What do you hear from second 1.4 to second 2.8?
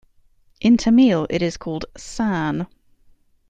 is called "saaN".